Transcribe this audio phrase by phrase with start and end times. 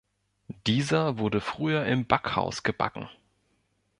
[0.65, 3.07] Dieser wurde früher im Backhaus gebacken.